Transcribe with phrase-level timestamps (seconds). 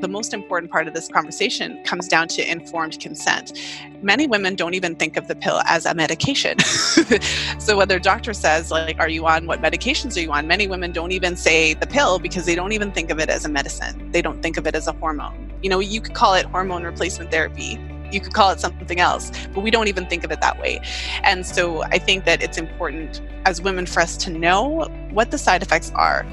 [0.00, 3.58] the most important part of this conversation comes down to informed consent.
[4.02, 6.58] Many women don't even think of the pill as a medication.
[7.58, 10.46] so whether a doctor says like are you on what medications are you on?
[10.46, 13.44] Many women don't even say the pill because they don't even think of it as
[13.44, 14.10] a medicine.
[14.12, 15.52] They don't think of it as a hormone.
[15.62, 17.78] You know, you could call it hormone replacement therapy
[18.10, 20.80] you could call it something else, but we don't even think of it that way.
[21.24, 25.38] And so I think that it's important as women for us to know what the
[25.38, 26.26] side effects are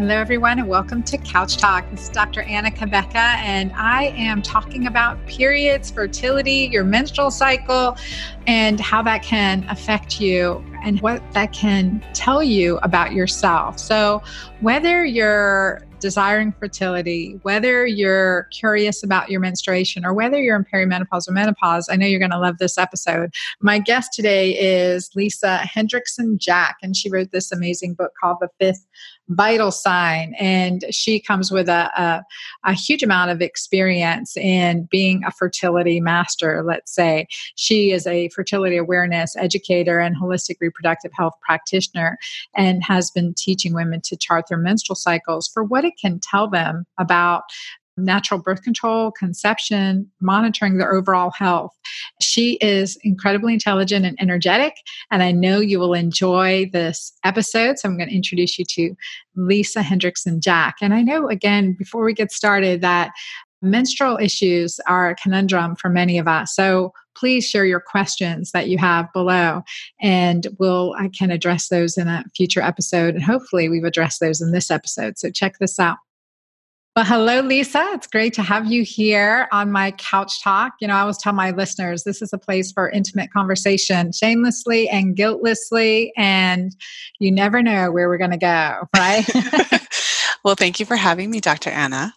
[0.00, 1.84] Hello, everyone, and welcome to Couch Talk.
[1.90, 2.40] This is Dr.
[2.44, 7.98] Anna Cabeca, and I am talking about periods, fertility, your menstrual cycle,
[8.46, 13.78] and how that can affect you and what that can tell you about yourself.
[13.78, 14.22] So,
[14.60, 21.28] whether you're desiring fertility, whether you're curious about your menstruation or whether you're in perimenopause
[21.28, 23.32] or menopause, I know you're going to love this episode.
[23.60, 28.48] My guest today is Lisa Hendrickson Jack, and she wrote this amazing book called The
[28.58, 28.86] Fifth
[29.30, 30.34] Vital Sign.
[30.38, 32.24] And she comes with a, a,
[32.64, 37.26] a huge amount of experience in being a fertility master, let's say.
[37.54, 42.18] She is a fertility awareness educator and holistic reproductive health practitioner
[42.56, 46.48] and has been teaching women to chart their menstrual cycles for what it can tell
[46.48, 47.44] them about
[48.04, 51.76] natural birth control, conception, monitoring their overall health.
[52.20, 54.74] She is incredibly intelligent and energetic,
[55.10, 57.78] and I know you will enjoy this episode.
[57.78, 58.94] So I'm going to introduce you to
[59.36, 60.76] Lisa Hendrickson Jack.
[60.80, 63.12] And I know, again, before we get started, that
[63.62, 66.54] menstrual issues are a conundrum for many of us.
[66.54, 69.62] So please share your questions that you have below
[70.00, 74.40] and we'll I can address those in a future episode and hopefully we've addressed those
[74.40, 75.18] in this episode.
[75.18, 75.98] So check this out.
[76.96, 77.86] Well, hello, Lisa.
[77.92, 80.72] It's great to have you here on my couch talk.
[80.80, 84.88] You know, I always tell my listeners this is a place for intimate conversation, shamelessly
[84.88, 86.74] and guiltlessly, and
[87.20, 89.24] you never know where we're going to go, right?
[90.44, 91.70] well, thank you for having me, Dr.
[91.70, 92.12] Anna.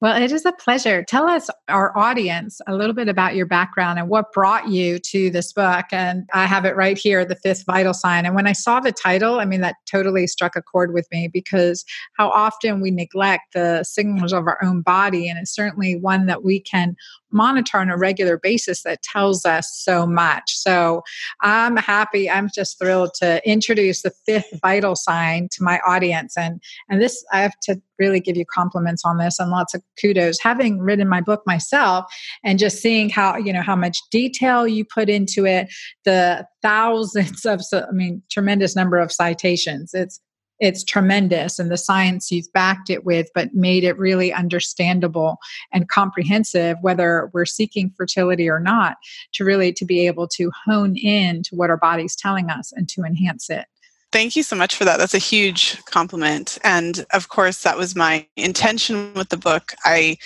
[0.00, 1.02] Well, it is a pleasure.
[1.02, 5.28] Tell us, our audience, a little bit about your background and what brought you to
[5.30, 5.86] this book.
[5.90, 8.24] And I have it right here, The Fifth Vital Sign.
[8.24, 11.26] And when I saw the title, I mean, that totally struck a chord with me
[11.26, 11.84] because
[12.16, 15.28] how often we neglect the signals of our own body.
[15.28, 16.94] And it's certainly one that we can
[17.30, 20.56] monitor on a regular basis that tells us so much.
[20.56, 21.02] So
[21.42, 26.36] I'm happy, I'm just thrilled to introduce the fifth vital sign to my audience.
[26.36, 29.82] And, and this, I have to really give you compliments on this and lots of
[30.00, 30.38] kudos.
[30.40, 32.04] Having written my book myself
[32.44, 35.68] and just seeing how, you know, how much detail you put into it,
[36.04, 39.94] the thousands of, I mean, tremendous number of citations.
[39.94, 40.20] It's
[40.60, 45.38] it's tremendous and the science you've backed it with but made it really understandable
[45.72, 48.96] and comprehensive whether we're seeking fertility or not
[49.32, 52.88] to really to be able to hone in to what our body's telling us and
[52.88, 53.66] to enhance it
[54.10, 54.96] Thank you so much for that.
[54.96, 56.56] That's a huge compliment.
[56.64, 59.74] And of course, that was my intention with the book.
[59.84, 60.16] I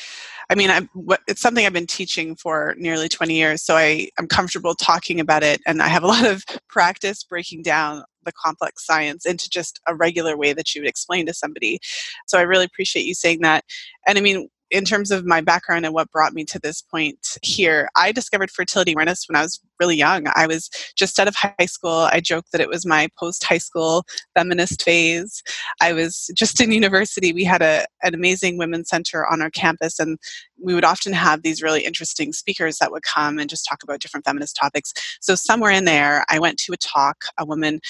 [0.53, 0.87] I mean, I,
[1.27, 5.43] it's something I've been teaching for nearly 20 years, so I, I'm comfortable talking about
[5.43, 9.81] it, and I have a lot of practice breaking down the complex science into just
[9.89, 11.81] a regular way that you would explain to somebody.
[12.27, 13.65] So I really appreciate you saying that.
[14.07, 17.39] And I mean, in terms of my background and what brought me to this point
[17.43, 20.27] here, I discovered fertility awareness when I was really young.
[20.35, 22.09] I was just out of high school.
[22.11, 25.43] I joke that it was my post high school feminist phase.
[25.81, 27.33] I was just in university.
[27.35, 30.19] We had a, an amazing women's center on our campus, and
[30.59, 34.01] we would often have these really interesting speakers that would come and just talk about
[34.01, 34.95] different feminist topics.
[35.21, 37.25] So, somewhere in there, I went to a talk.
[37.39, 37.81] A woman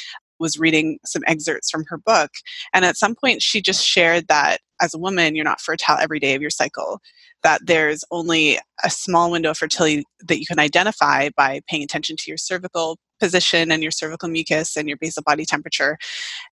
[0.42, 2.30] was reading some excerpts from her book.
[2.74, 6.18] And at some point, she just shared that as a woman, you're not fertile every
[6.18, 7.00] day of your cycle,
[7.42, 12.16] that there's only a small window of fertility that you can identify by paying attention
[12.16, 15.96] to your cervical position and your cervical mucus and your basal body temperature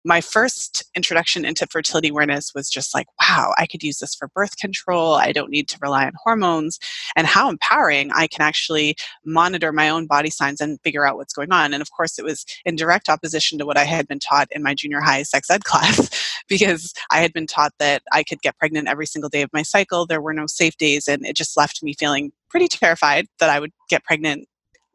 [0.06, 4.28] my first introduction into fertility awareness was just like, wow, I could use this for
[4.30, 5.14] birth control.
[5.14, 6.80] I don't need to rely on hormones.
[7.16, 11.34] And how empowering I can actually monitor my own body signs and figure out what's
[11.34, 11.74] going on.
[11.74, 14.64] And of course, it was in direct opposition to what I had been taught in
[14.64, 16.10] my junior high sex ed class,
[16.48, 19.64] because I had been taught that I could get pregnant every single day of my
[19.64, 20.06] cycle.
[20.06, 21.08] There were no safe days.
[21.08, 24.48] And it just left me feeling pretty terrified that I would get pregnant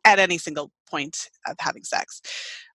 [0.04, 2.20] at any single point of having sex.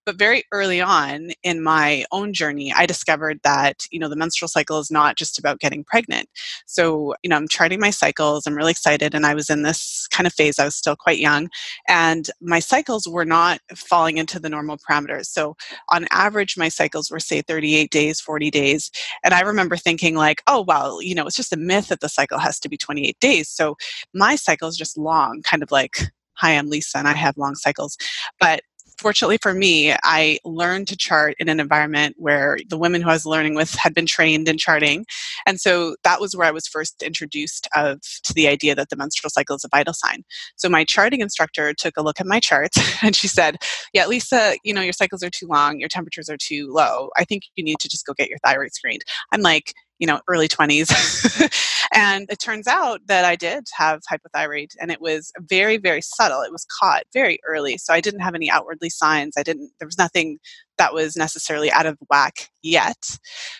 [0.05, 4.49] But very early on in my own journey, I discovered that, you know, the menstrual
[4.49, 6.27] cycle is not just about getting pregnant.
[6.65, 9.15] So, you know, I'm charting my cycles, I'm really excited.
[9.15, 11.49] And I was in this kind of phase, I was still quite young,
[11.87, 15.27] and my cycles were not falling into the normal parameters.
[15.27, 15.55] So,
[15.89, 18.91] on average, my cycles were, say, 38 days, 40 days.
[19.23, 22.09] And I remember thinking, like, oh, well, you know, it's just a myth that the
[22.09, 23.49] cycle has to be 28 days.
[23.49, 23.75] So,
[24.13, 27.55] my cycle is just long, kind of like, hi, I'm Lisa and I have long
[27.55, 27.97] cycles.
[28.39, 28.61] But
[28.97, 33.13] fortunately for me, I learned to chart in an environment where the women who I
[33.13, 35.05] was learning with had been trained in charting.
[35.45, 38.95] And so that was where I was first introduced of to the idea that the
[38.95, 40.23] menstrual cycle is a vital sign.
[40.55, 43.57] So my charting instructor took a look at my charts and she said,
[43.93, 47.09] Yeah, Lisa, you know, your cycles are too long, your temperatures are too low.
[47.17, 49.03] I think you need to just go get your thyroid screened.
[49.31, 50.87] I'm like, you know, early 20s.
[50.87, 51.45] Mm-hmm.
[51.93, 56.41] and it turns out that I did have hypothyroid and it was very, very subtle.
[56.41, 57.77] It was caught very early.
[57.77, 59.35] So I didn't have any outwardly signs.
[59.37, 60.39] I didn't, there was nothing
[60.77, 63.17] that was necessarily out of whack yet.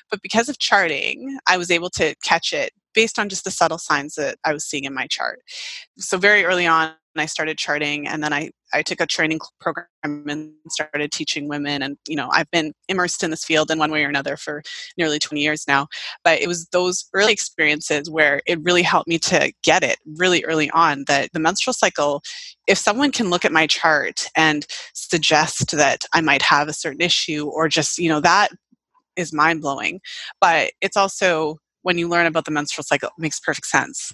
[0.09, 3.77] But because of charting, I was able to catch it based on just the subtle
[3.77, 5.39] signs that I was seeing in my chart.
[5.97, 9.87] So very early on, I started charting and then I, I took a training program
[10.03, 13.91] and started teaching women and you know I've been immersed in this field in one
[13.91, 14.63] way or another for
[14.97, 15.87] nearly 20 years now
[16.23, 20.43] but it was those early experiences where it really helped me to get it really
[20.45, 22.21] early on that the menstrual cycle
[22.67, 27.01] if someone can look at my chart and suggest that I might have a certain
[27.01, 28.49] issue or just you know that
[29.15, 30.01] is mind blowing
[30.41, 34.13] but it's also when you learn about the menstrual cycle, it makes perfect sense.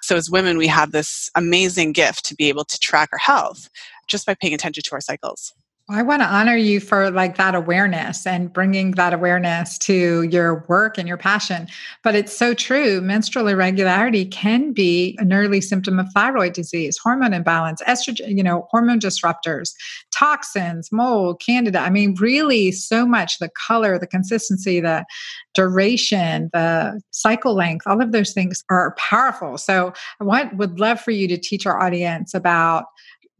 [0.00, 3.70] So, as women, we have this amazing gift to be able to track our health
[4.08, 5.54] just by paying attention to our cycles.
[5.88, 10.64] I want to honor you for like that awareness and bringing that awareness to your
[10.68, 11.66] work and your passion.
[12.04, 13.00] But it's so true.
[13.00, 18.68] Menstrual irregularity can be an early symptom of thyroid disease, hormone imbalance, estrogen, you know,
[18.70, 19.74] hormone disruptors,
[20.12, 21.80] toxins, mold, candida.
[21.80, 25.04] I mean, really so much the color, the consistency, the
[25.52, 29.58] duration, the cycle length, all of those things are powerful.
[29.58, 32.84] So I want, would love for you to teach our audience about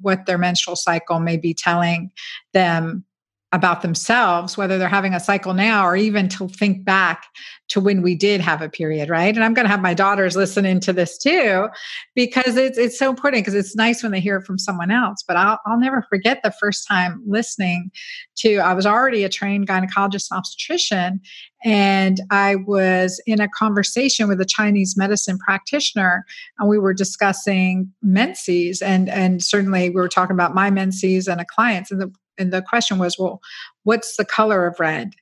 [0.03, 2.11] what their menstrual cycle may be telling
[2.53, 3.05] them
[3.53, 7.27] about themselves, whether they're having a cycle now or even to think back
[7.69, 9.35] to when we did have a period, right?
[9.35, 11.69] And I'm going to have my daughters listen into this too,
[12.15, 15.23] because it's it's so important because it's nice when they hear it from someone else.
[15.27, 17.91] But I'll I'll never forget the first time listening
[18.37, 18.59] to.
[18.59, 21.21] I was already a trained gynecologist and obstetrician,
[21.65, 26.25] and I was in a conversation with a Chinese medicine practitioner,
[26.59, 31.41] and we were discussing menses, and and certainly we were talking about my menses and
[31.41, 32.13] a client's, and the
[32.43, 33.41] and the question was well
[33.85, 35.13] what's the color of red?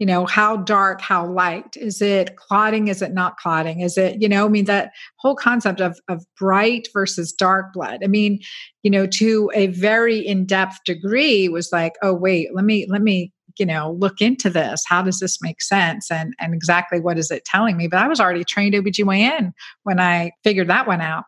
[0.00, 1.76] You know how dark how light?
[1.76, 2.88] Is it clotting?
[2.88, 3.80] Is it not clotting?
[3.80, 8.00] Is it you know i mean that whole concept of of bright versus dark blood.
[8.02, 8.40] I mean
[8.82, 13.32] you know to a very in-depth degree was like oh wait let me let me
[13.58, 14.82] you know look into this.
[14.86, 16.10] How does this make sense?
[16.10, 17.86] And and exactly what is it telling me?
[17.86, 19.52] But i was already trained obgyn
[19.84, 21.24] when i figured that one out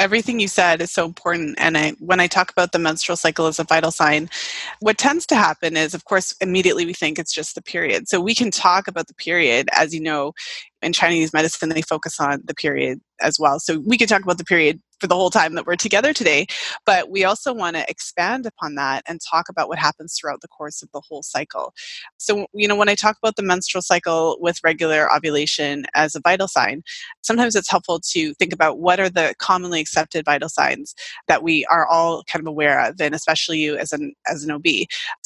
[0.00, 1.56] everything you said is so important.
[1.58, 4.30] And I, when I talk about the menstrual cycle as a vital sign,
[4.80, 8.08] what tends to happen is, of course, immediately we think it's just the period.
[8.08, 10.32] So we can talk about the period, as you know,
[10.82, 13.58] in Chinese medicine, they focus on the period as well.
[13.60, 16.46] So we could talk about the period for the whole time that we're together today,
[16.84, 20.48] but we also want to expand upon that and talk about what happens throughout the
[20.48, 21.72] course of the whole cycle.
[22.18, 26.20] So, you know, when I talk about the menstrual cycle with regular ovulation as a
[26.20, 26.82] vital sign,
[27.22, 30.94] sometimes it's helpful to think about what are the commonly accepted vital signs
[31.28, 34.50] that we are all kind of aware of, and especially you as an as an
[34.50, 34.66] OB.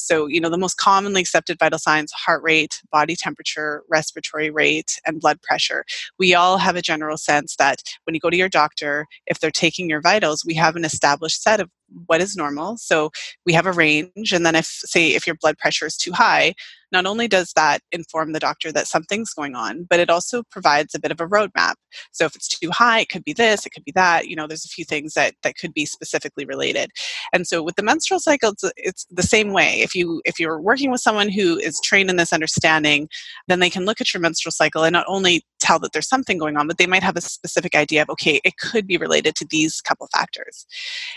[0.06, 4.98] So, you know, the most commonly accepted vital signs: heart rate, body temperature, respiratory rate,
[5.06, 5.84] and blood pressure.
[6.18, 9.50] We all have a general sense that when you go to your doctor, if they're
[9.50, 11.70] taking your vitals, we have an established set of
[12.06, 12.76] what is normal.
[12.76, 13.10] So
[13.46, 14.32] we have a range.
[14.32, 16.54] And then if, say, if your blood pressure is too high,
[16.94, 20.94] not only does that inform the doctor that something's going on, but it also provides
[20.94, 21.74] a bit of a roadmap.
[22.12, 24.28] So if it's too high, it could be this, it could be that.
[24.28, 26.90] You know, there's a few things that that could be specifically related.
[27.32, 29.80] And so with the menstrual cycle, it's, it's the same way.
[29.80, 33.08] If you if you're working with someone who is trained in this understanding,
[33.48, 36.38] then they can look at your menstrual cycle and not only tell that there's something
[36.38, 39.34] going on, but they might have a specific idea of okay, it could be related
[39.34, 40.64] to these couple factors.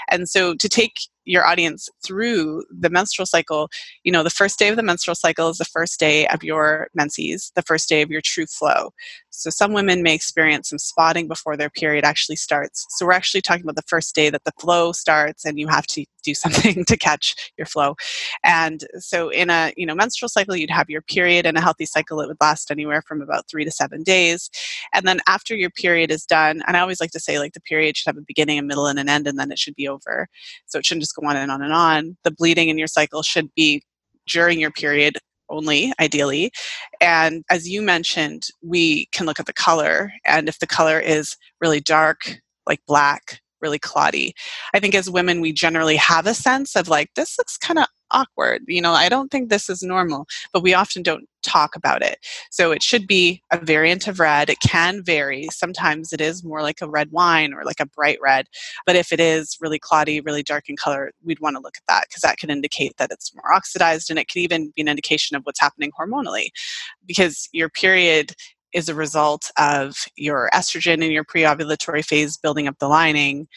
[0.09, 0.93] And so to take
[1.27, 3.69] your audience through the menstrual cycle,
[4.03, 6.87] you know, the first day of the menstrual cycle is the first day of your
[6.95, 8.91] menses, the first day of your true flow.
[9.37, 12.85] So some women may experience some spotting before their period actually starts.
[12.89, 15.85] So we're actually talking about the first day that the flow starts and you have
[15.87, 17.95] to do something to catch your flow.
[18.43, 21.85] And so in a, you know, menstrual cycle you'd have your period in a healthy
[21.85, 24.49] cycle it would last anywhere from about 3 to 7 days.
[24.93, 27.61] And then after your period is done, and I always like to say like the
[27.61, 29.87] period should have a beginning, a middle and an end and then it should be
[29.87, 30.27] over.
[30.65, 32.17] So it shouldn't just go on and on and on.
[32.23, 33.81] The bleeding in your cycle should be
[34.27, 35.17] during your period
[35.49, 36.51] only, ideally.
[36.99, 40.11] And as you mentioned, we can look at the color.
[40.25, 44.33] And if the color is really dark, like black, really clotty,
[44.73, 47.85] I think as women, we generally have a sense of like, this looks kind of
[48.11, 48.63] awkward.
[48.67, 52.19] You know, I don't think this is normal, but we often don't talk about it.
[52.51, 54.49] So it should be a variant of red.
[54.49, 55.47] It can vary.
[55.51, 58.47] Sometimes it is more like a red wine or like a bright red.
[58.85, 61.87] But if it is really cloudy, really dark in color, we'd want to look at
[61.87, 64.87] that because that can indicate that it's more oxidized and it could even be an
[64.87, 66.49] indication of what's happening hormonally
[67.05, 68.33] because your period
[68.73, 73.47] is a result of your estrogen in your pre-ovulatory phase building up the lining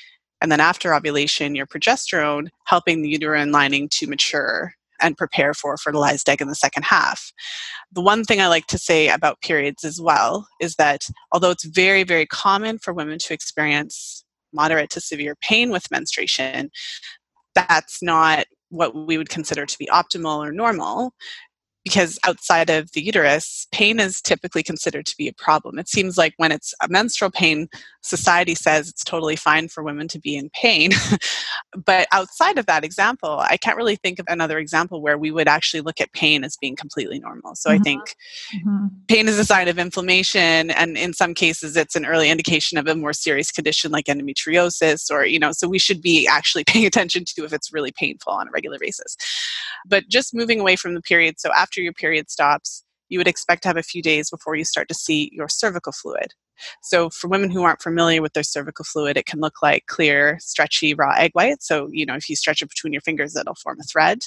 [0.41, 5.77] and then after ovulation your progesterone helping the uterine lining to mature and prepare for
[5.77, 7.33] fertilized egg in the second half.
[7.93, 11.65] The one thing I like to say about periods as well is that although it's
[11.65, 16.71] very, very common for women to experience moderate to severe pain with menstruation,
[17.55, 21.13] that's not what we would consider to be optimal or normal
[21.85, 25.79] because outside of the uterus, pain is typically considered to be a problem.
[25.79, 27.69] It seems like when it's a menstrual pain,
[28.03, 30.91] society says it's totally fine for women to be in pain.
[31.85, 35.49] but outside of that example, I can't really think of another example where we would
[35.49, 37.55] actually look at pain as being completely normal.
[37.55, 37.81] So mm-hmm.
[37.81, 38.17] I think
[38.55, 38.87] mm-hmm.
[39.09, 42.87] pain is a sign of inflammation, and in some cases, it's an early indication of
[42.87, 46.85] a more serious condition like endometriosis, or, you know, so we should be actually paying
[46.85, 49.17] attention to if it's really painful on a regular basis.
[49.87, 53.29] But just moving away from the period, so after after your period stops, you would
[53.29, 56.35] expect to have a few days before you start to see your cervical fluid.
[56.83, 60.37] So, for women who aren't familiar with their cervical fluid, it can look like clear,
[60.41, 61.63] stretchy, raw egg white.
[61.63, 64.19] So, you know, if you stretch it between your fingers, it'll form a thread.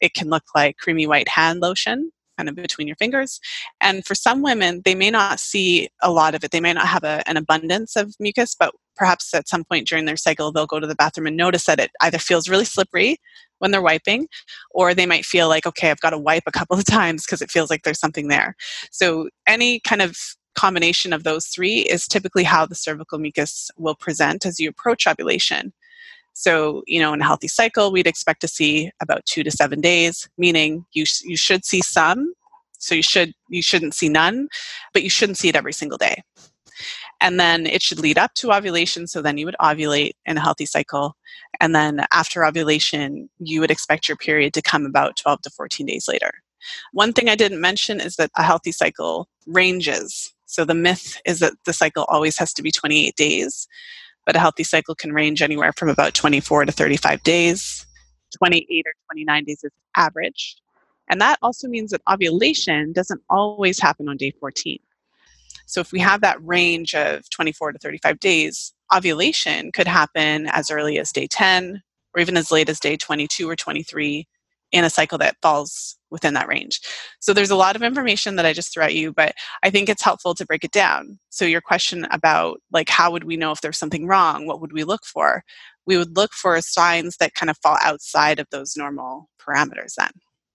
[0.00, 3.40] It can look like creamy white hand lotion kind of between your fingers.
[3.80, 6.52] And for some women, they may not see a lot of it.
[6.52, 10.04] They may not have a, an abundance of mucus, but perhaps at some point during
[10.04, 13.18] their cycle, they'll go to the bathroom and notice that it either feels really slippery
[13.58, 14.28] when they're wiping,
[14.70, 17.42] or they might feel like, okay, I've got to wipe a couple of times because
[17.42, 18.56] it feels like there's something there.
[18.90, 20.16] So, any kind of
[20.54, 25.06] combination of those three is typically how the cervical mucus will present as you approach
[25.06, 25.72] ovulation.
[26.32, 29.80] So, you know, in a healthy cycle, we'd expect to see about two to seven
[29.80, 32.32] days, meaning you, sh- you should see some.
[32.78, 34.48] So you should you shouldn't see none,
[34.92, 36.22] but you shouldn't see it every single day.
[37.20, 39.06] And then it should lead up to ovulation.
[39.06, 41.16] So then you would ovulate in a healthy cycle.
[41.60, 45.86] And then after ovulation, you would expect your period to come about 12 to 14
[45.86, 46.30] days later.
[46.92, 50.32] One thing I didn't mention is that a healthy cycle ranges.
[50.46, 53.68] So the myth is that the cycle always has to be 28 days
[54.28, 57.86] but a healthy cycle can range anywhere from about 24 to 35 days.
[58.36, 60.58] 28 or 29 days is average.
[61.08, 64.78] And that also means that ovulation doesn't always happen on day 14.
[65.68, 70.70] So if we have that range of 24 to 35 days, ovulation could happen as
[70.70, 71.82] early as day 10
[72.14, 74.26] or even as late as day 22 or 23
[74.72, 76.80] in a cycle that falls within that range.
[77.20, 79.90] So there's a lot of information that I just threw at you, but I think
[79.90, 81.18] it's helpful to break it down.
[81.28, 84.46] So your question about like how would we know if there's something wrong?
[84.46, 85.42] What would we look for?
[85.86, 90.12] We would look for signs that kind of fall outside of those normal parameters then.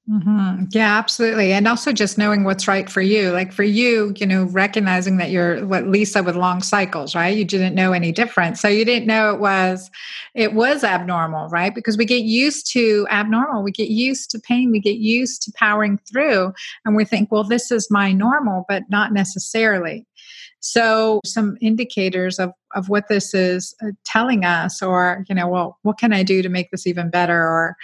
[0.09, 0.65] Mm-hmm.
[0.71, 1.53] Yeah, absolutely.
[1.53, 3.31] And also just knowing what's right for you.
[3.31, 7.37] Like for you, you know, recognizing that you're what Lisa with long cycles, right?
[7.37, 8.57] You didn't know any different.
[8.57, 9.89] So you didn't know it was
[10.35, 11.73] it was abnormal, right?
[11.73, 13.63] Because we get used to abnormal.
[13.63, 14.71] We get used to pain.
[14.71, 18.83] We get used to powering through and we think, well, this is my normal, but
[18.89, 20.05] not necessarily.
[20.59, 25.77] So, some indicators of, of what this is uh, telling us, or, you know, well,
[25.81, 27.37] what can I do to make this even better?
[27.37, 27.75] Or,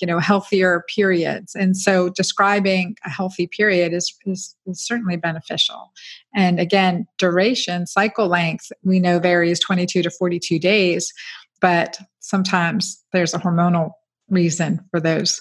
[0.00, 1.54] you know healthier periods.
[1.54, 5.92] And so describing a healthy period is, is, is, certainly beneficial.
[6.34, 11.12] And again duration cycle length we know varies 22 to 42 days
[11.60, 13.92] but sometimes there's a hormonal
[14.28, 15.40] reason for those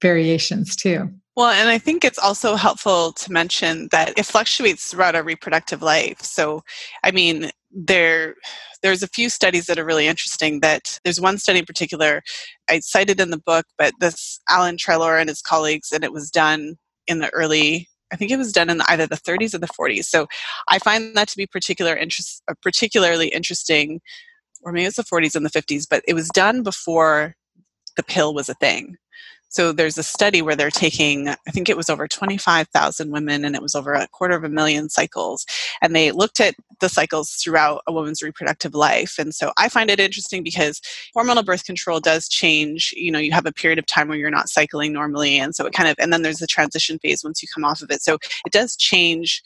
[0.00, 5.16] variations too well, and I think it's also helpful to mention that it fluctuates throughout
[5.16, 6.22] our reproductive life.
[6.22, 6.62] So,
[7.02, 8.36] I mean, there
[8.82, 12.22] there's a few studies that are really interesting that there's one study in particular
[12.70, 16.30] i cited in the book but this alan Treloar and his colleagues and it was
[16.30, 16.76] done
[17.08, 20.04] in the early i think it was done in either the 30s or the 40s
[20.04, 20.26] so
[20.68, 24.00] i find that to be particular interest uh, particularly interesting
[24.62, 27.34] or maybe it's the 40s and the 50s but it was done before
[27.96, 28.96] the pill was a thing
[29.54, 33.54] so there's a study where they're taking, I think it was over 25,000 women and
[33.54, 35.46] it was over a quarter of a million cycles.
[35.80, 39.14] And they looked at the cycles throughout a woman's reproductive life.
[39.16, 40.80] And so I find it interesting because
[41.16, 42.92] hormonal birth control does change.
[42.96, 45.38] You know, you have a period of time where you're not cycling normally.
[45.38, 47.80] And so it kind of, and then there's the transition phase once you come off
[47.80, 48.02] of it.
[48.02, 49.40] So it does change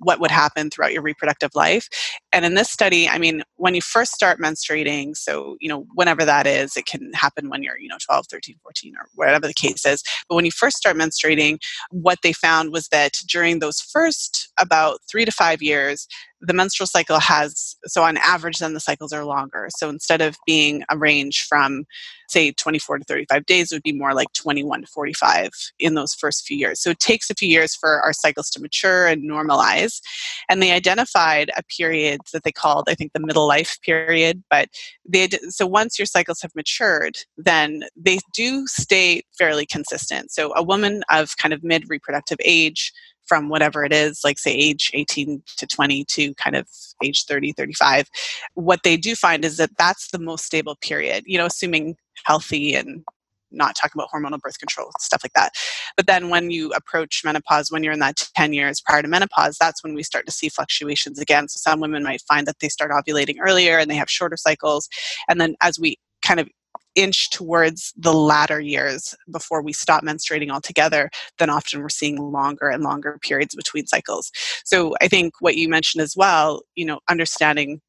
[0.00, 1.88] what would happen throughout your reproductive life.
[2.32, 6.24] And in this study, I mean, when you first start menstruating, so, you know, whenever
[6.24, 9.54] that is, it can happen when you're, you know, 12, 13, 14, or whatever the
[9.54, 10.02] case is.
[10.28, 11.58] But when you first start menstruating,
[11.90, 16.06] what they found was that during those first about three to five years,
[16.40, 19.68] the menstrual cycle has so on average then the cycles are longer.
[19.76, 21.84] So instead of being a range from
[22.28, 26.14] say 24 to 35 days it would be more like 21 to 45 in those
[26.14, 26.80] first few years.
[26.80, 30.00] So it takes a few years for our cycles to mature and normalize.
[30.48, 34.68] And they identified a period that they called i think the middle life period but
[35.08, 40.30] they so once your cycles have matured then they do stay fairly consistent.
[40.30, 42.92] So a woman of kind of mid reproductive age
[43.28, 46.66] from whatever it is, like say age 18 to 20 to kind of
[47.04, 48.08] age 30, 35,
[48.54, 52.74] what they do find is that that's the most stable period, you know, assuming healthy
[52.74, 53.04] and
[53.50, 55.52] not talking about hormonal birth control, stuff like that.
[55.96, 59.56] But then when you approach menopause, when you're in that 10 years prior to menopause,
[59.58, 61.48] that's when we start to see fluctuations again.
[61.48, 64.88] So some women might find that they start ovulating earlier and they have shorter cycles.
[65.28, 66.48] And then as we kind of
[66.98, 72.68] inch towards the latter years before we stop menstruating altogether, then often we're seeing longer
[72.68, 74.32] and longer periods between cycles.
[74.64, 77.80] So I think what you mentioned as well, you know, understanding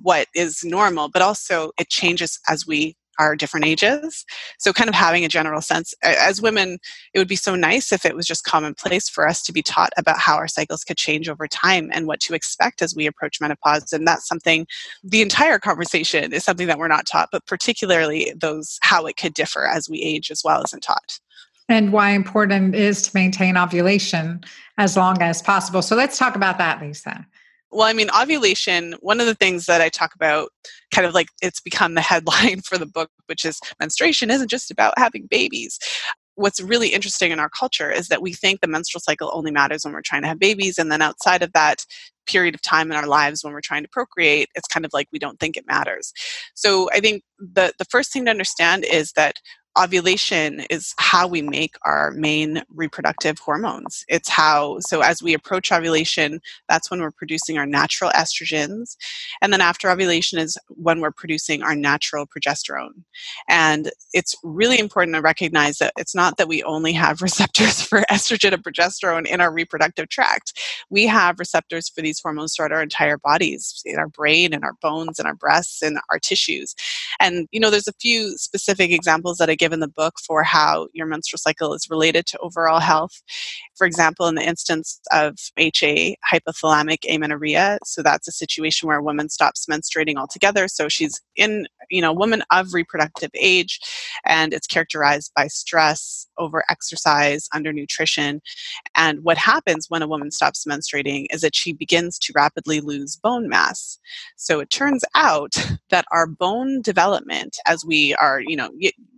[0.00, 4.24] what is normal, but also it changes as we are different ages.
[4.58, 5.94] So, kind of having a general sense.
[6.02, 6.78] As women,
[7.14, 9.92] it would be so nice if it was just commonplace for us to be taught
[9.96, 13.40] about how our cycles could change over time and what to expect as we approach
[13.40, 13.92] menopause.
[13.92, 14.66] And that's something,
[15.02, 19.34] the entire conversation is something that we're not taught, but particularly those how it could
[19.34, 21.18] differ as we age as well isn't taught.
[21.68, 24.42] And why important is to maintain ovulation
[24.78, 25.82] as long as possible.
[25.82, 27.26] So, let's talk about that, Lisa.
[27.72, 30.50] Well, I mean, ovulation, one of the things that I talk about,
[30.94, 34.70] kind of like it's become the headline for the book, which is menstruation isn't just
[34.70, 35.78] about having babies.
[36.36, 39.84] What's really interesting in our culture is that we think the menstrual cycle only matters
[39.84, 40.78] when we're trying to have babies.
[40.78, 41.86] And then outside of that
[42.26, 45.08] period of time in our lives when we're trying to procreate, it's kind of like
[45.12, 46.12] we don't think it matters.
[46.54, 49.36] So I think the, the first thing to understand is that
[49.78, 54.04] ovulation is how we make our main reproductive hormones.
[54.08, 58.96] It's how, so as we approach ovulation, that's when we're producing our natural estrogens.
[59.42, 63.02] And then after ovulation is when we're producing our natural progesterone.
[63.48, 68.00] And it's really important to recognize that it's not that we only have receptors for
[68.10, 70.52] estrogen and progesterone in our reproductive tract.
[70.90, 74.74] We have receptors for these hormones throughout our entire bodies, in our brain, and our
[74.80, 76.74] bones, and our breasts, and our tissues.
[77.20, 80.14] And, you know, there's a few specific examples that I give give in the book
[80.24, 83.20] for how your menstrual cycle is related to overall health.
[83.76, 89.02] For example, in the instance of HA, hypothalamic amenorrhea, so that's a situation where a
[89.02, 90.68] woman stops menstruating altogether.
[90.68, 93.80] So she's in, you know, woman of reproductive age,
[94.24, 98.40] and it's characterized by stress, over exercise, under nutrition.
[98.94, 103.16] And what happens when a woman stops menstruating is that she begins to rapidly lose
[103.16, 103.98] bone mass.
[104.36, 105.54] So it turns out
[105.90, 108.70] that our bone development, as we are, you know,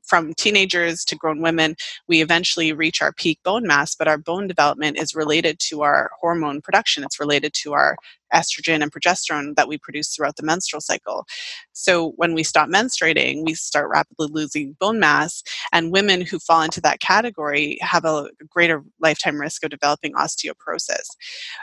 [0.08, 1.76] from teenagers to grown women,
[2.08, 6.10] we eventually reach our peak bone mass, but our bone development is related to our
[6.20, 7.04] hormone production.
[7.04, 7.96] It's related to our
[8.32, 11.24] estrogen and progesterone that we produce throughout the menstrual cycle.
[11.72, 15.42] So when we stop menstruating, we start rapidly losing bone mass,
[15.72, 21.06] and women who fall into that category have a greater lifetime risk of developing osteoporosis.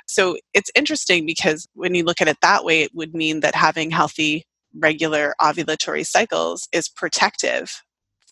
[0.08, 3.56] So it's interesting because when you look at it that way, it would mean that
[3.56, 4.46] having healthy
[4.78, 7.82] regular ovulatory cycles is protective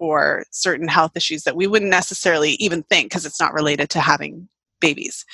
[0.03, 4.01] for certain health issues that we wouldn't necessarily even think because it's not related to
[4.01, 4.49] having
[4.83, 5.25] babies.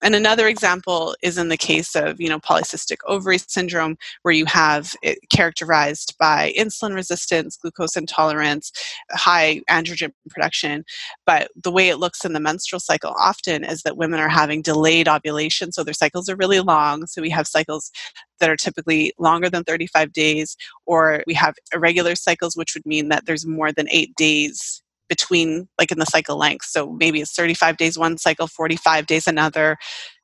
[0.00, 4.46] And another example is in the case of, you know, polycystic ovary syndrome, where you
[4.46, 8.72] have it characterized by insulin resistance, glucose intolerance,
[9.10, 10.84] high androgen production.
[11.26, 14.62] But the way it looks in the menstrual cycle often is that women are having
[14.62, 17.06] delayed ovulation, so their cycles are really long.
[17.06, 17.90] So we have cycles
[18.40, 23.08] that are typically longer than 35 days, or we have irregular cycles, which would mean
[23.10, 26.66] that there's more than eight days between like in the cycle length.
[26.66, 29.76] So maybe it's 35 days one cycle 45 days another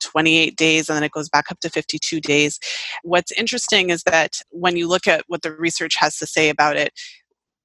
[0.02, 2.58] 28 days and then it goes back up to 52 days.
[3.02, 6.76] What's interesting is that when you look at what the research has to say about
[6.76, 6.92] it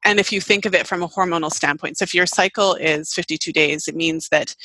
[0.06, 3.14] and if you think of it from a hormonal standpoint so if your cycle is
[3.14, 4.56] 52 days it means that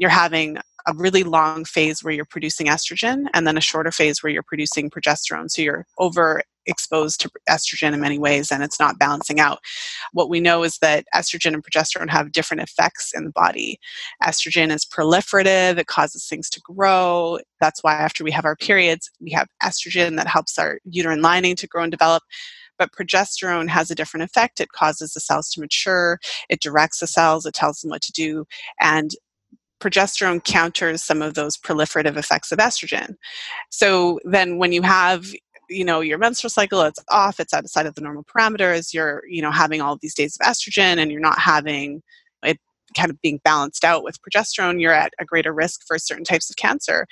[0.00, 4.22] you're having a really long phase where you're producing estrogen and then a shorter phase
[4.22, 5.50] where you're producing progesterone.
[5.50, 9.58] So you're over exposed to estrogen in many ways and it's not balancing out.
[10.12, 13.78] What we know is that estrogen and progesterone have different effects in the body.
[14.22, 17.38] Estrogen is proliferative, it causes things to grow.
[17.60, 21.56] That's why after we have our periods, we have estrogen that helps our uterine lining
[21.56, 22.22] to grow and develop.
[22.78, 24.58] But progesterone has a different effect.
[24.58, 28.12] It causes the cells to mature, it directs the cells, it tells them what to
[28.12, 28.46] do.
[28.80, 29.10] And
[29.80, 33.14] progesterone counters some of those proliferative effects of estrogen.
[33.70, 35.26] So then when you have
[35.68, 39.40] you know your menstrual cycle it's off it's outside of the normal parameters you're you
[39.40, 42.02] know having all these days of estrogen and you're not having
[42.42, 42.58] it
[42.96, 46.50] kind of being balanced out with progesterone you're at a greater risk for certain types
[46.50, 47.06] of cancer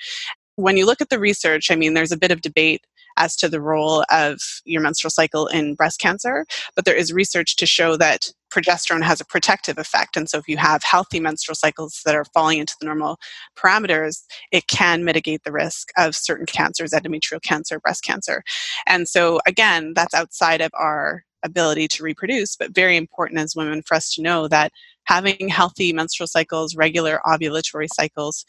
[0.59, 2.81] when you look at the research, I mean, there's a bit of debate
[3.19, 7.55] as to the role of your menstrual cycle in breast cancer, but there is research
[7.57, 10.17] to show that progesterone has a protective effect.
[10.17, 13.19] And so, if you have healthy menstrual cycles that are falling into the normal
[13.55, 18.43] parameters, it can mitigate the risk of certain cancers, endometrial cancer, breast cancer.
[18.87, 23.81] And so, again, that's outside of our ability to reproduce, but very important as women
[23.85, 24.71] for us to know that
[25.05, 28.45] having healthy menstrual cycles, regular ovulatory cycles,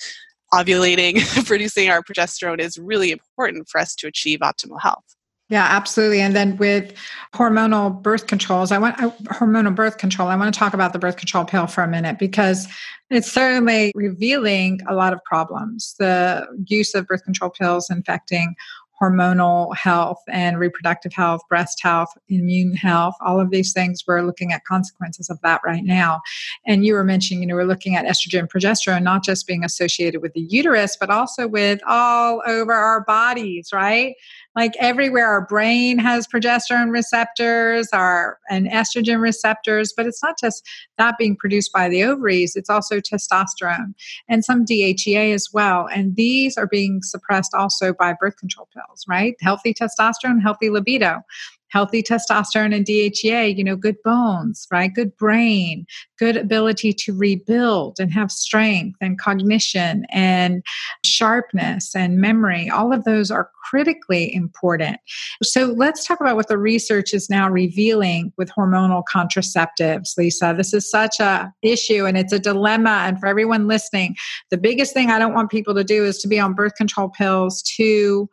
[0.53, 5.05] ovulating, producing our progesterone is really important for us to achieve optimal health.
[5.51, 6.21] Yeah, absolutely.
[6.21, 6.95] And then with
[7.35, 10.29] hormonal birth controls, I want uh, hormonal birth control.
[10.29, 12.69] I want to talk about the birth control pill for a minute because
[13.11, 15.97] it's certainly revealing a lot of problems.
[15.99, 18.55] The use of birth control pills infecting
[19.01, 24.53] hormonal health and reproductive health, breast health, immune health, all of these things, we're looking
[24.53, 26.21] at consequences of that right now.
[26.67, 30.21] And you were mentioning, you know, we're looking at estrogen, progesterone, not just being associated
[30.21, 34.15] with the uterus, but also with all over our bodies, right?
[34.57, 40.67] Like everywhere our brain has progesterone receptors our and estrogen receptors but it's not just
[40.99, 43.93] that being produced by the ovaries it's also testosterone
[44.29, 49.05] and some DHEA as well and these are being suppressed also by birth control pills
[49.09, 49.35] right?
[49.41, 51.21] Healthy testosterone healthy libido
[51.71, 54.93] healthy testosterone and DHEA, you know, good bones, right?
[54.93, 55.87] Good brain,
[56.19, 60.63] good ability to rebuild and have strength and cognition and
[61.05, 62.69] sharpness and memory.
[62.69, 64.99] All of those are critically important.
[65.43, 70.55] So let's talk about what the research is now revealing with hormonal contraceptives, Lisa.
[70.57, 74.17] This is such a issue and it's a dilemma and for everyone listening,
[74.51, 77.09] the biggest thing I don't want people to do is to be on birth control
[77.09, 78.29] pills to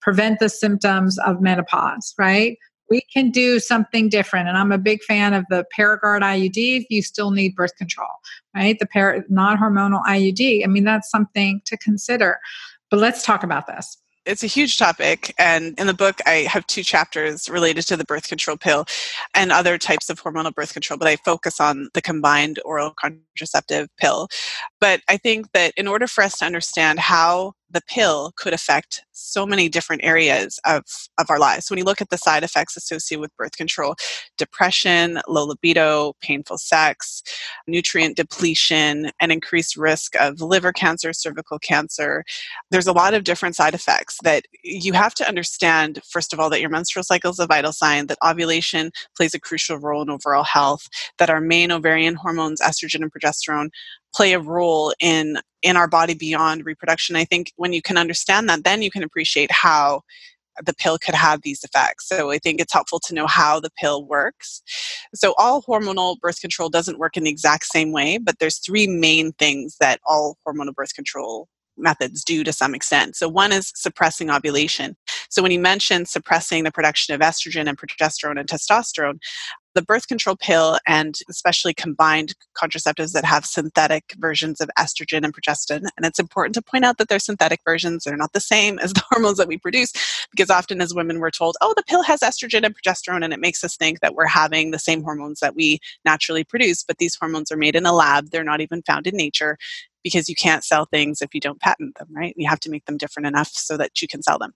[0.00, 2.58] prevent the symptoms of menopause, right?
[2.92, 4.48] We can do something different.
[4.50, 8.10] And I'm a big fan of the Paragard IUD you still need birth control,
[8.54, 8.78] right?
[8.78, 10.62] The par- non hormonal IUD.
[10.62, 12.38] I mean, that's something to consider.
[12.90, 16.64] But let's talk about this it's a huge topic and in the book i have
[16.68, 18.84] two chapters related to the birth control pill
[19.34, 23.88] and other types of hormonal birth control but i focus on the combined oral contraceptive
[23.96, 24.28] pill
[24.82, 29.02] but i think that in order for us to understand how the pill could affect
[29.12, 30.82] so many different areas of,
[31.18, 31.70] of our lives.
[31.70, 33.94] When you look at the side effects associated with birth control,
[34.36, 37.22] depression, low libido, painful sex,
[37.66, 42.24] nutrient depletion, and increased risk of liver cancer, cervical cancer,
[42.70, 46.50] there's a lot of different side effects that you have to understand, first of all,
[46.50, 50.10] that your menstrual cycle is a vital sign, that ovulation plays a crucial role in
[50.10, 53.70] overall health, that our main ovarian hormones, estrogen and progesterone,
[54.14, 58.48] play a role in in our body beyond reproduction i think when you can understand
[58.48, 60.00] that then you can appreciate how
[60.64, 62.08] the pill could have these effects.
[62.08, 64.62] So I think it's helpful to know how the pill works.
[65.14, 68.86] So all hormonal birth control doesn't work in the exact same way, but there's three
[68.86, 73.16] main things that all hormonal birth control methods do to some extent.
[73.16, 74.96] So one is suppressing ovulation.
[75.32, 79.18] So when you mentioned suppressing the production of estrogen and progesterone and testosterone,
[79.74, 85.32] the birth control pill and especially combined contraceptives that have synthetic versions of estrogen and
[85.32, 85.86] progestin.
[85.96, 88.04] And it's important to point out that they're synthetic versions.
[88.04, 89.94] They're not the same as the hormones that we produce
[90.30, 93.40] because often as women we're told, oh, the pill has estrogen and progesterone and it
[93.40, 96.84] makes us think that we're having the same hormones that we naturally produce.
[96.84, 98.28] But these hormones are made in a lab.
[98.28, 99.56] They're not even found in nature
[100.02, 102.34] because you can't sell things if you don't patent them, right?
[102.36, 104.52] You have to make them different enough so that you can sell them.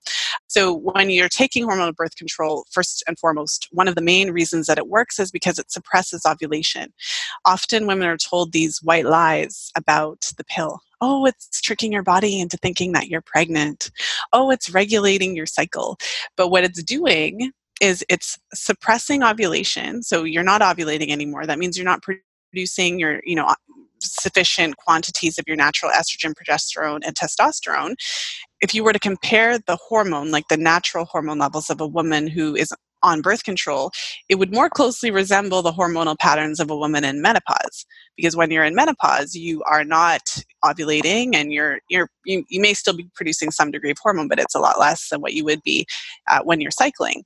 [0.49, 4.67] So when you're taking hormonal birth control, first and foremost, one of the main reasons
[4.67, 6.93] that it works is because it suppresses ovulation.
[7.45, 10.81] Often women are told these white lies about the pill.
[11.01, 13.91] Oh, it's tricking your body into thinking that you're pregnant.
[14.33, 15.99] Oh, it's regulating your cycle.
[16.37, 20.03] But what it's doing is it's suppressing ovulation.
[20.03, 21.45] So you're not ovulating anymore.
[21.45, 23.55] That means you're not producing your, you know,
[24.01, 27.95] sufficient quantities of your natural estrogen, progesterone, and testosterone,
[28.61, 32.27] if you were to compare the hormone, like the natural hormone levels of a woman
[32.27, 32.73] who is
[33.07, 33.93] on birth control,
[34.29, 37.87] it would more closely resemble the hormonal patterns of a woman in menopause.
[38.17, 40.23] Because when you're in menopause, you are not
[40.65, 44.41] ovulating and you're, you're you, you may still be producing some degree of hormone, but
[44.41, 45.87] it's a lot less than what you would be
[46.29, 47.23] uh, when you're cycling.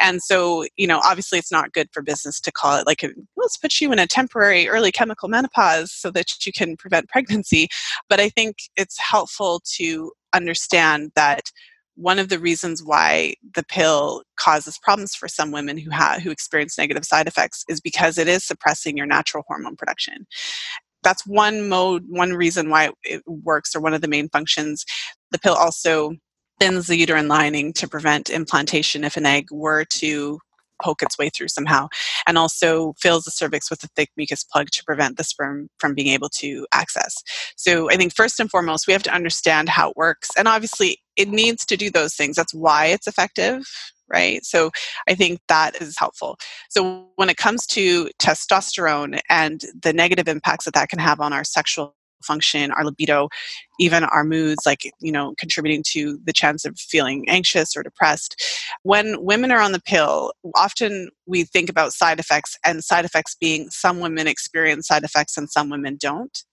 [0.00, 3.04] And so, you know, obviously it's not good for business to call it like,
[3.36, 7.68] let's put you in a temporary early chemical menopause so that you can prevent pregnancy.
[8.08, 11.52] But I think it's helpful to understand that
[11.94, 16.30] one of the reasons why the pill causes problems for some women who have who
[16.30, 20.26] experience negative side effects is because it is suppressing your natural hormone production.
[21.02, 24.84] That's one mode one reason why it works or one of the main functions.
[25.30, 26.12] The pill also
[26.60, 30.38] thins the uterine lining to prevent implantation if an egg were to
[30.82, 31.88] poke its way through somehow
[32.26, 35.94] and also fills the cervix with a thick mucus plug to prevent the sperm from
[35.94, 37.22] being able to access.
[37.56, 40.98] So i think first and foremost we have to understand how it works and obviously
[41.22, 43.64] it needs to do those things that's why it's effective
[44.12, 44.44] right?
[44.44, 44.70] So
[45.08, 46.36] I think that is helpful.
[46.68, 51.32] So when it comes to testosterone and the negative impacts that that can have on
[51.32, 53.28] our sexual function, our libido,
[53.80, 58.40] even our moods, like, you know, contributing to the chance of feeling anxious or depressed.
[58.82, 63.36] When women are on the pill, often we think about side effects and side effects
[63.40, 66.44] being some women experience side effects and some women don't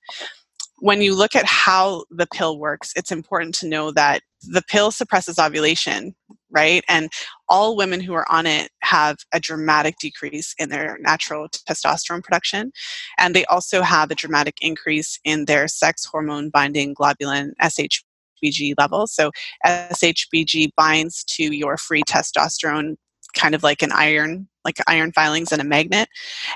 [0.80, 4.92] when you look at how the pill works, it's important to know that the pill
[4.92, 6.16] suppresses ovulation,
[6.50, 6.84] right?
[6.88, 7.10] And
[7.48, 12.72] all women who are on it have a dramatic decrease in their natural testosterone production.
[13.18, 19.14] And they also have a dramatic increase in their sex hormone binding globulin SHBG levels.
[19.14, 19.32] So
[19.66, 22.96] SHBG binds to your free testosterone
[23.36, 26.10] kind of like an iron, like iron filings and a magnet,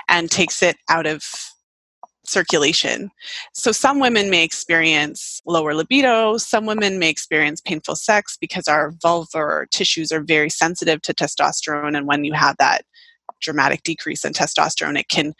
[0.08, 1.22] and takes it out of
[2.26, 3.10] circulation.
[3.52, 8.92] So some women may experience lower libido, some women may experience painful sex because our
[8.92, 12.82] vulvar tissues are very sensitive to testosterone and when you have that
[13.40, 15.34] dramatic decrease in testosterone it can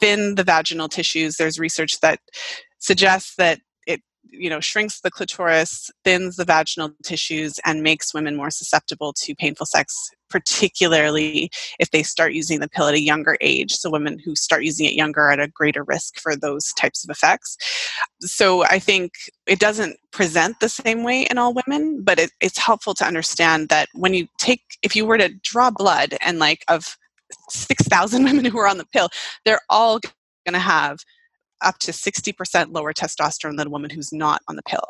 [0.00, 1.36] thin the vaginal tissues.
[1.36, 2.20] There's research that
[2.78, 3.60] suggests that
[4.38, 9.34] you know shrinks the clitoris thins the vaginal tissues and makes women more susceptible to
[9.34, 13.72] painful sex particularly if they start using the pill at a younger age.
[13.72, 17.04] So women who start using it younger are at a greater risk for those types
[17.04, 17.56] of effects.
[18.20, 19.12] So i think
[19.46, 23.68] it doesn't present the same way in all women but it, it's helpful to understand
[23.68, 26.96] that when you take if you were to draw blood and like of
[27.50, 29.08] 6000 women who are on the pill
[29.44, 30.00] they're all
[30.44, 30.98] going to have
[31.64, 34.86] up to 60% lower testosterone than a woman who's not on the pill.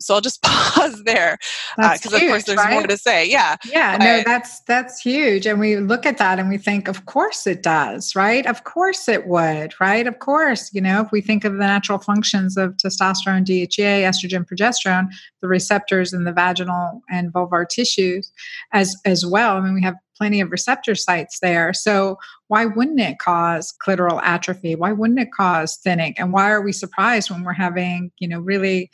[0.00, 1.38] So I'll just pause there
[1.76, 2.72] because, uh, of course, there's right?
[2.72, 3.28] more to say.
[3.28, 6.88] Yeah, yeah, but, no, that's that's huge, and we look at that and we think,
[6.88, 8.46] of course it does, right?
[8.46, 10.06] Of course it would, right?
[10.06, 14.46] Of course, you know, if we think of the natural functions of testosterone, DHEA, estrogen,
[14.46, 15.08] progesterone,
[15.40, 18.30] the receptors in the vaginal and vulvar tissues,
[18.72, 19.56] as as well.
[19.56, 21.72] I mean, we have plenty of receptor sites there.
[21.72, 22.18] So
[22.48, 24.74] why wouldn't it cause clitoral atrophy?
[24.74, 26.14] Why wouldn't it cause thinning?
[26.18, 28.90] And why are we surprised when we're having, you know, really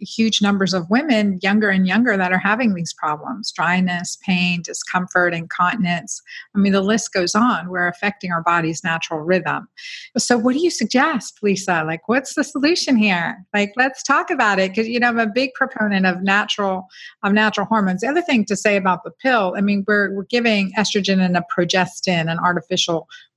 [0.00, 5.34] huge numbers of women, younger and younger, that are having these problems dryness, pain, discomfort,
[5.34, 6.20] incontinence.
[6.54, 7.68] I mean, the list goes on.
[7.68, 9.68] We're affecting our body's natural rhythm.
[10.18, 11.82] So, what do you suggest, Lisa?
[11.86, 13.44] Like, what's the solution here?
[13.54, 16.86] Like, let's talk about it because you know I'm a big proponent of natural
[17.22, 18.02] of natural hormones.
[18.02, 21.36] The other thing to say about the pill, I mean, we're we're giving estrogen and
[21.36, 22.89] a progestin, an artificial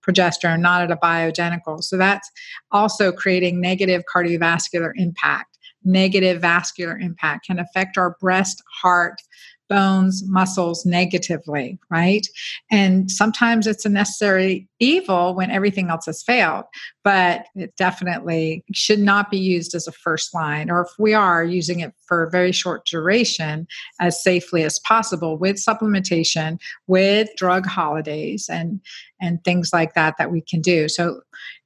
[0.06, 1.82] progesterone, not at a bioidentical.
[1.84, 2.30] So that's
[2.72, 9.22] also creating negative cardiovascular impact negative vascular impact, can affect our breast, heart,
[9.70, 12.28] bones, muscles negatively, right?
[12.72, 16.66] And sometimes it's a necessary evil when everything else has failed,
[17.04, 21.44] but it definitely should not be used as a first line, or if we are
[21.44, 23.68] using it for a very short duration,
[24.00, 28.80] as safely as possible with supplementation, with drug holidays, and
[29.22, 30.90] and things like that that we can do.
[30.90, 31.22] So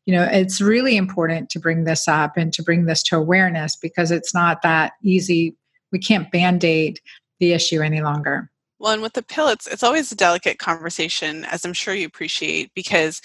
[0.05, 3.75] you know it's really important to bring this up and to bring this to awareness
[3.75, 5.55] because it's not that easy
[5.91, 6.99] we can't band-aid
[7.39, 11.45] the issue any longer well, and with the pill, it's it's always a delicate conversation,
[11.45, 13.21] as I'm sure you appreciate, because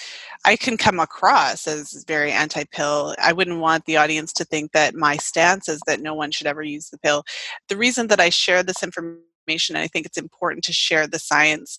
[0.47, 3.15] I can come across as very anti-pill.
[3.19, 6.47] I wouldn't want the audience to think that my stance is that no one should
[6.47, 7.25] ever use the pill.
[7.69, 11.19] The reason that I share this information, and I think it's important to share the
[11.19, 11.77] science.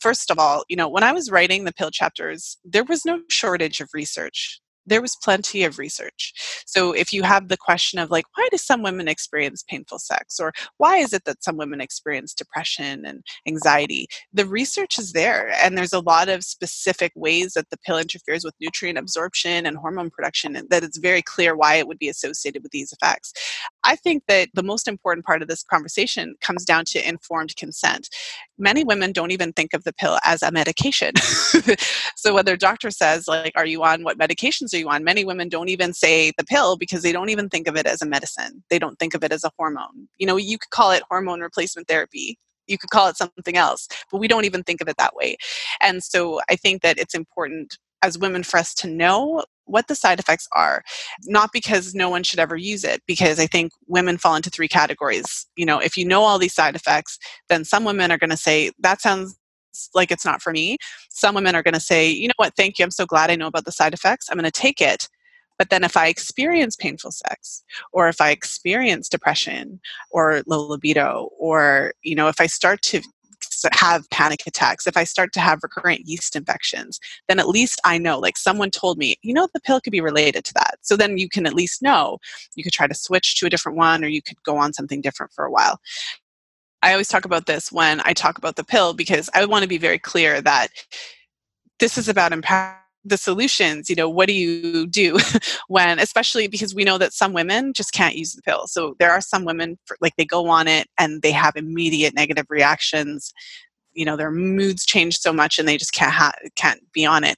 [0.00, 3.22] First of all, you know, when I was writing the pill chapters, there was no
[3.28, 6.32] shortage of research there was plenty of research.
[6.66, 10.38] So if you have the question of like, why do some women experience painful sex?
[10.38, 14.06] Or why is it that some women experience depression and anxiety?
[14.32, 15.52] The research is there.
[15.62, 19.76] And there's a lot of specific ways that the pill interferes with nutrient absorption and
[19.76, 23.32] hormone production, and that it's very clear why it would be associated with these effects.
[23.86, 28.10] I think that the most important part of this conversation comes down to informed consent.
[28.58, 31.12] Many women don't even think of the pill as a medication.
[32.16, 35.04] so whether doctor says, like, are you on what medications are you on.
[35.04, 38.02] Many women don't even say the pill because they don't even think of it as
[38.02, 38.62] a medicine.
[38.70, 40.08] They don't think of it as a hormone.
[40.18, 42.38] You know, you could call it hormone replacement therapy.
[42.66, 45.36] You could call it something else, but we don't even think of it that way.
[45.80, 49.94] And so I think that it's important as women for us to know what the
[49.94, 50.82] side effects are
[51.24, 54.68] not because no one should ever use it because i think women fall into three
[54.68, 58.30] categories you know if you know all these side effects then some women are going
[58.30, 59.36] to say that sounds
[59.94, 60.78] like it's not for me.
[61.10, 63.36] Some women are going to say, you know what, thank you, I'm so glad I
[63.36, 64.28] know about the side effects.
[64.30, 65.08] I'm going to take it.
[65.58, 71.30] But then if I experience painful sex, or if I experience depression or low libido,
[71.38, 73.00] or you know, if I start to
[73.72, 77.98] have panic attacks, if I start to have recurrent yeast infections, then at least I
[77.98, 80.76] know, like someone told me, you know, the pill could be related to that.
[80.82, 82.18] So then you can at least know
[82.54, 85.00] you could try to switch to a different one or you could go on something
[85.00, 85.80] different for a while.
[86.82, 89.68] I always talk about this when I talk about the pill because I want to
[89.68, 90.68] be very clear that
[91.78, 92.76] this is about empowering
[93.08, 95.16] the solutions you know what do you do
[95.68, 98.66] when especially because we know that some women just can't use the pill.
[98.66, 102.14] So there are some women for, like they go on it and they have immediate
[102.14, 103.32] negative reactions.
[103.92, 107.24] You know their moods change so much and they just can't ha- can't be on
[107.24, 107.36] it.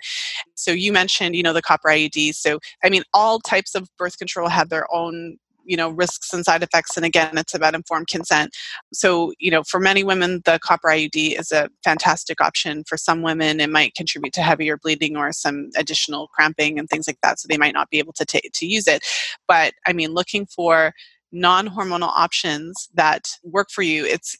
[0.54, 4.18] So you mentioned you know the copper iud so i mean all types of birth
[4.18, 5.37] control have their own
[5.68, 8.57] you know risks and side effects and again it's about informed consent.
[8.92, 12.83] So you know for many women the copper iud is a fantastic option.
[12.88, 17.07] For some women it might contribute to heavier bleeding or some additional cramping and things
[17.07, 19.04] like that so they might not be able to take to use it.
[19.46, 20.92] But i mean looking for
[21.31, 24.35] non-hormonal options that work for you it's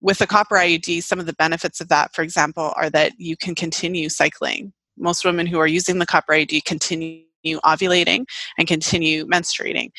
[0.00, 3.36] with the copper iud some of the benefits of that for example are that you
[3.36, 4.72] can continue cycling.
[4.96, 8.24] Most women who are using the copper iud continue ovulating
[8.58, 9.90] and continue menstruating.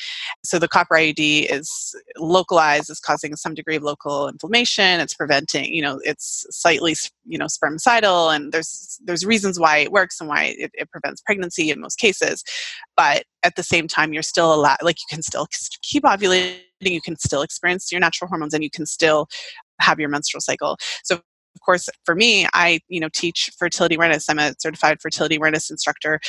[0.44, 5.00] So the copper IUD is localized, is causing some degree of local inflammation.
[5.00, 9.92] It's preventing, you know, it's slightly, you know, spermicidal, and there's there's reasons why it
[9.92, 12.44] works and why it, it prevents pregnancy in most cases.
[12.96, 15.48] But at the same time, you're still allowed, like you can still
[15.82, 19.28] keep ovulating, you can still experience your natural hormones, and you can still
[19.82, 20.78] have your menstrual cycle.
[21.04, 21.20] So
[21.56, 25.70] of course for me i you know teach fertility awareness i'm a certified fertility awareness
[25.70, 26.20] instructor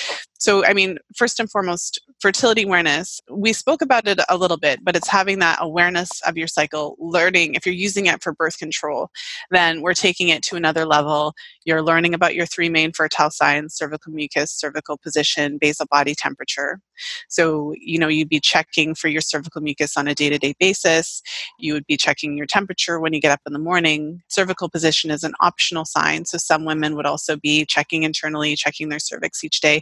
[0.44, 4.78] so i mean first and foremost fertility awareness we spoke about it a little bit
[4.84, 8.58] but it's having that awareness of your cycle learning if you're using it for birth
[8.58, 9.08] control
[9.50, 11.32] then we're taking it to another level
[11.64, 16.80] you're learning about your three main fertile signs cervical mucus cervical position basal body temperature
[17.28, 21.22] so you know you'd be checking for your cervical mucus on a day-to-day basis
[21.58, 25.10] you would be checking your temperature when you get up in the morning cervical position
[25.10, 26.24] is an optional sign.
[26.24, 29.80] So some women would also be checking internally, checking their cervix each day.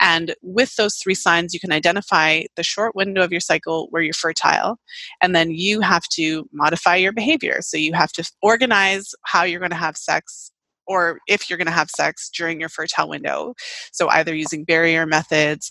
[0.00, 4.02] And with those three signs, you can identify the short window of your cycle where
[4.02, 4.78] you're fertile.
[5.20, 7.58] And then you have to modify your behavior.
[7.60, 10.50] So you have to organize how you're going to have sex
[10.86, 13.54] or if you're going to have sex during your fertile window.
[13.92, 15.70] So either using barrier methods,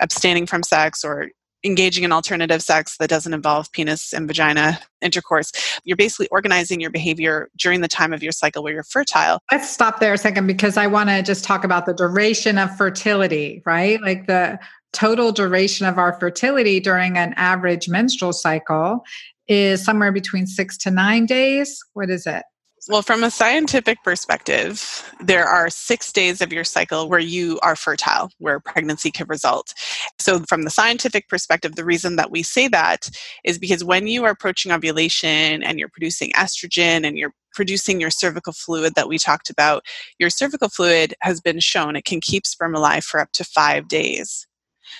[0.00, 1.28] abstaining from sex, or
[1.64, 5.52] engaging in alternative sex that doesn't involve penis and vagina intercourse.
[5.84, 9.40] You're basically organizing your behavior during the time of your cycle where you're fertile.
[9.52, 12.74] Let's stop there a second because I want to just talk about the duration of
[12.76, 14.00] fertility, right?
[14.00, 14.58] Like the
[14.92, 19.04] total duration of our fertility during an average menstrual cycle
[19.46, 21.78] is somewhere between six to nine days.
[21.92, 22.42] What is it?
[22.88, 27.76] Well, from a scientific perspective, there are six days of your cycle where you are
[27.76, 29.74] fertile, where pregnancy can result.
[30.18, 33.08] So, from the scientific perspective, the reason that we say that
[33.44, 38.10] is because when you are approaching ovulation and you're producing estrogen and you're producing your
[38.10, 39.84] cervical fluid that we talked about,
[40.18, 43.88] your cervical fluid has been shown it can keep sperm alive for up to five
[43.88, 44.46] days.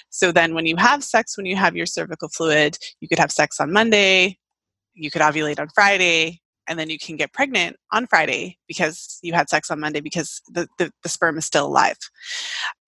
[0.09, 3.33] So, then when you have sex, when you have your cervical fluid, you could have
[3.33, 4.39] sex on Monday,
[4.95, 6.41] you could ovulate on Friday,
[6.71, 10.41] and then you can get pregnant on Friday because you had sex on Monday because
[10.49, 11.97] the, the, the, sperm is still alive.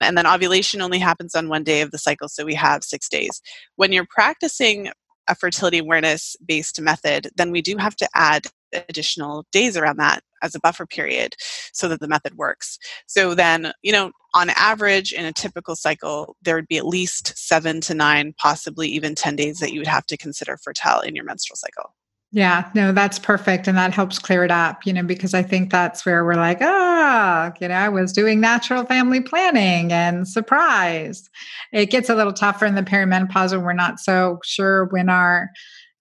[0.00, 3.08] And then ovulation only happens on one day of the cycle, so we have six
[3.08, 3.42] days.
[3.74, 4.90] When you're practicing
[5.28, 8.46] a fertility awareness based method, then we do have to add
[8.88, 11.34] additional days around that as a buffer period
[11.72, 12.78] so that the method works.
[13.06, 17.36] So then, you know, on average in a typical cycle, there would be at least
[17.36, 21.14] seven to nine, possibly even 10 days that you would have to consider fertile in
[21.14, 21.94] your menstrual cycle.
[22.34, 23.68] Yeah, no, that's perfect.
[23.68, 26.58] And that helps clear it up, you know, because I think that's where we're like,
[26.62, 31.28] ah, you know, I was doing natural family planning and surprise.
[31.74, 35.50] It gets a little tougher in the perimenopause when we're not so sure when our,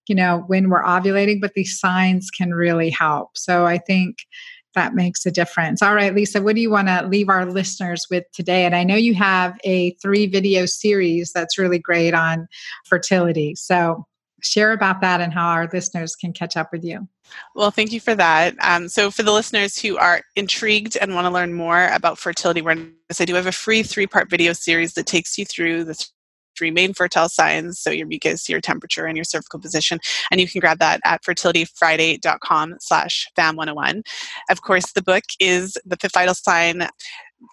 [0.08, 3.36] you know, when we're ovulating, but these signs can really help.
[3.36, 4.20] So I think
[4.74, 5.82] that makes a difference.
[5.82, 8.64] All right, Lisa, what do you want to leave our listeners with today?
[8.64, 12.48] And I know you have a three video series that's really great on
[12.86, 13.54] fertility.
[13.54, 14.06] So
[14.42, 17.08] share about that and how our listeners can catch up with you.
[17.54, 18.54] Well, thank you for that.
[18.60, 22.60] Um, so, for the listeners who are intrigued and want to learn more about fertility
[22.60, 26.06] awareness, I do have a free three part video series that takes you through the
[26.56, 29.98] three main fertile signs so your mucus your temperature and your cervical position
[30.30, 34.02] and you can grab that at fertilityfriday.com slash fam101
[34.50, 36.86] of course the book is the fifth vital sign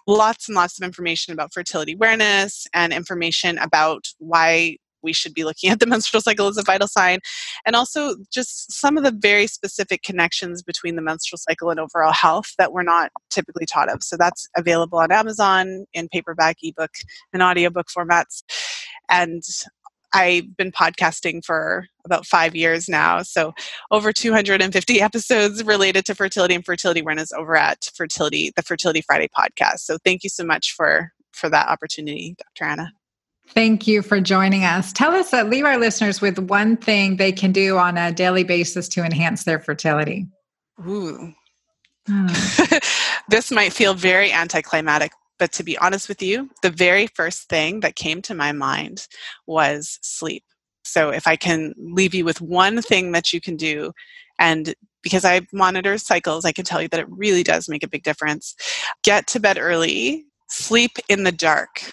[0.06, 5.44] lots and lots of information about fertility awareness and information about why we should be
[5.44, 7.18] looking at the menstrual cycle as a vital sign
[7.66, 12.12] and also just some of the very specific connections between the menstrual cycle and overall
[12.12, 16.90] health that we're not typically taught of so that's available on amazon in paperback ebook
[17.32, 18.42] and audiobook formats
[19.08, 19.42] and
[20.12, 23.22] I've been podcasting for about five years now.
[23.22, 23.52] So,
[23.90, 29.28] over 250 episodes related to fertility and fertility awareness over at Fertility, the Fertility Friday
[29.36, 29.80] podcast.
[29.80, 32.68] So, thank you so much for for that opportunity, Dr.
[32.68, 32.92] Anna.
[33.54, 34.92] Thank you for joining us.
[34.92, 38.44] Tell us, uh, leave our listeners with one thing they can do on a daily
[38.44, 40.28] basis to enhance their fertility.
[40.86, 41.32] Ooh.
[42.06, 42.28] Hmm.
[43.28, 47.80] this might feel very anticlimactic, but to be honest with you, the very first thing
[47.80, 49.06] that came to my mind
[49.46, 50.44] was sleep.
[50.84, 53.92] So if I can leave you with one thing that you can do,
[54.38, 57.88] and because I monitor cycles, I can tell you that it really does make a
[57.88, 58.54] big difference.
[59.02, 61.92] Get to bed early, sleep in the dark.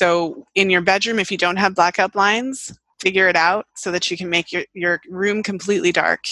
[0.00, 4.10] So, in your bedroom, if you don't have blackout blinds, figure it out so that
[4.10, 6.22] you can make your, your room completely dark.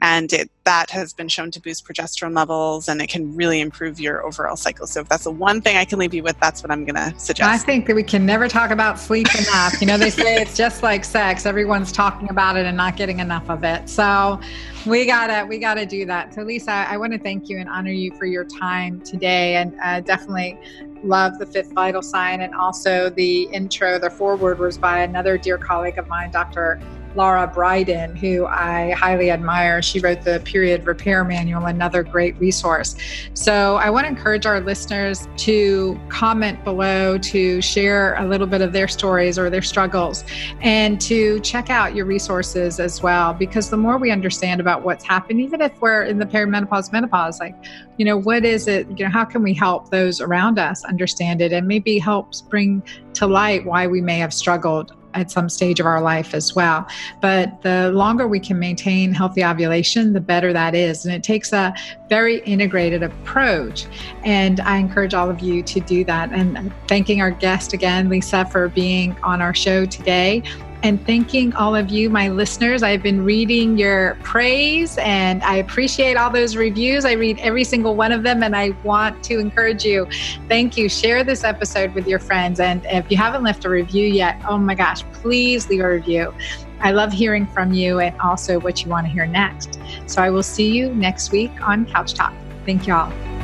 [0.00, 3.98] And it, that has been shown to boost progesterone levels and it can really improve
[3.98, 4.86] your overall cycle.
[4.86, 6.96] So, if that's the one thing I can leave you with, that's what I'm going
[6.96, 7.48] to suggest.
[7.48, 9.80] I think that we can never talk about sleep enough.
[9.80, 13.20] you know, they say it's just like sex, everyone's talking about it and not getting
[13.20, 13.88] enough of it.
[13.88, 14.40] So,
[14.86, 17.90] we gotta we gotta do that so lisa i want to thank you and honor
[17.90, 20.58] you for your time today and uh, definitely
[21.02, 25.58] love the fifth vital sign and also the intro the foreword was by another dear
[25.58, 26.80] colleague of mine dr
[27.14, 29.82] Laura Briden, who I highly admire.
[29.82, 32.96] She wrote the Period Repair Manual, another great resource.
[33.34, 38.60] So I want to encourage our listeners to comment below, to share a little bit
[38.60, 40.24] of their stories or their struggles,
[40.60, 43.34] and to check out your resources as well.
[43.34, 47.40] Because the more we understand about what's happened, even if we're in the perimenopause, menopause,
[47.40, 47.56] like,
[47.96, 48.86] you know, what is it?
[48.98, 52.82] You know, how can we help those around us understand it and maybe helps bring
[53.14, 56.86] to light why we may have struggled at some stage of our life as well.
[57.20, 61.04] But the longer we can maintain healthy ovulation, the better that is.
[61.04, 61.74] And it takes a
[62.08, 63.86] very integrated approach.
[64.24, 66.32] And I encourage all of you to do that.
[66.32, 70.42] And thanking our guest again, Lisa, for being on our show today
[70.82, 72.82] and thanking all of you, my listeners.
[72.82, 77.04] I've been reading your praise and I appreciate all those reviews.
[77.04, 80.06] I read every single one of them and I want to encourage you.
[80.48, 80.88] Thank you.
[80.88, 82.60] Share this episode with your friends.
[82.60, 86.34] And if you haven't left a review yet, oh my gosh, please leave a review.
[86.80, 89.78] I love hearing from you and also what you want to hear next.
[90.06, 92.32] So I will see you next week on Couch Talk.
[92.64, 93.39] Thank you all.